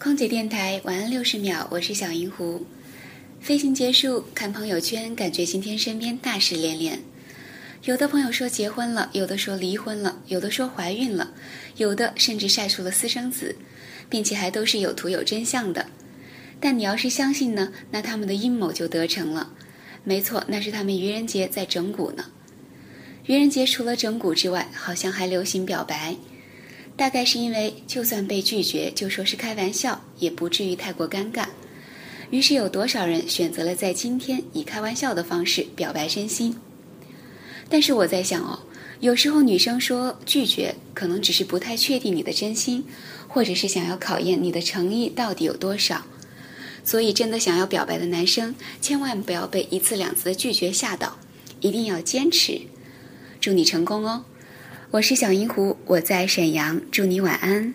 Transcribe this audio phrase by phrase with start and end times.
[0.00, 2.64] 空姐电台晚安六十秒，我是小银狐。
[3.40, 7.00] 飞行结束，看朋友圈，感觉今天身边大事连连。
[7.82, 11.32] 有的朋友说结婚了，有的说离婚了，有的说怀孕了，
[11.78, 13.56] 有的甚至晒出了私生子，
[14.08, 15.86] 并且还都是有图有真相的。
[16.60, 19.52] 但你要是相信呢，那他们的阴谋就得逞了。
[20.04, 22.26] 没错，那是他们愚人节在整蛊呢。
[23.26, 26.14] 愚人节除了整蛊之外，好像还流行表白。
[26.98, 31.46] 大概是因为，就算被拒绝，就说是开玩笑，也不至于太过尴尬。
[32.30, 36.56] 于是有多少人选择了在今天以开玩笑的方式表白真心？
[37.68, 38.58] 但是我在想哦，
[38.98, 42.84] 有时候女生说拒绝，可能只是不太确定你的真心，
[43.28, 46.04] 或者是想要考验你的诚意到底有多少。
[46.82, 51.16] 所以，真的想要表白的男生，千万不要被一次两次的拒绝吓到，
[51.60, 52.60] 一定要坚持。
[53.40, 54.24] 祝你成功哦！
[54.90, 57.74] 我是小银狐，我在沈阳，祝你晚安。